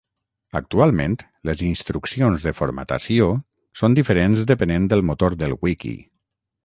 [0.59, 1.17] Actualment
[1.49, 3.27] les instruccions de formatació
[3.83, 5.97] són diferents depenent del motor del wiki.